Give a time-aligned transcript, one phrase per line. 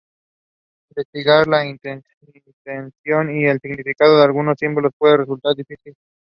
[0.89, 2.03] Investigar la intención
[2.33, 5.93] y el significado de algunos símbolos puede resultar difícil.